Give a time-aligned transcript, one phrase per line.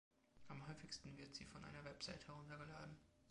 [0.47, 2.97] Am häufigsten wird sie von einer Website heruntergeladen.